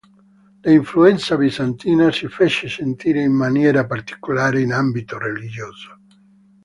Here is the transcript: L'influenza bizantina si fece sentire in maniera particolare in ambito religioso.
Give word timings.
L'influenza 0.63 1.37
bizantina 1.37 2.11
si 2.11 2.27
fece 2.27 2.67
sentire 2.67 3.21
in 3.21 3.33
maniera 3.33 3.85
particolare 3.85 4.59
in 4.59 4.73
ambito 4.73 5.19
religioso. 5.19 5.99